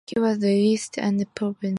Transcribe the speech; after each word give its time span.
He 0.07 0.19
was 0.19 0.39
released 0.39 0.97
and 0.97 1.19
pardoned. 1.35 1.69